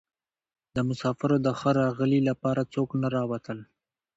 [0.75, 3.57] د مسافرو د ښه راغلي لپاره څوک نه راوتل.